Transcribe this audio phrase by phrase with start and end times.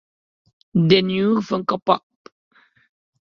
[0.73, 2.03] The new Funko Pop!